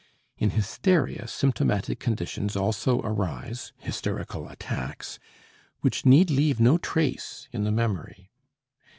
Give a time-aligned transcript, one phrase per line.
[0.39, 5.19] In hysteria symptomatic conditions also arise (hysterical attacks)
[5.81, 8.31] which need leave no trace in the memory.